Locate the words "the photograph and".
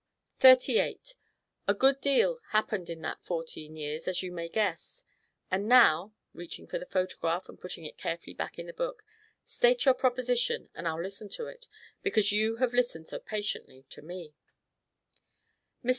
6.79-7.59